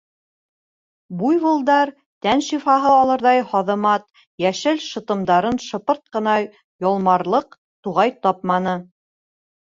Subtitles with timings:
[1.17, 1.89] Буйволдар
[2.27, 4.05] тән шифаһы алырҙай һаҙымат,
[4.43, 6.33] йәшел шытымдарын шыпырт ҡына
[6.87, 7.53] ялмарлыҡ
[7.89, 8.75] туғай тапманы.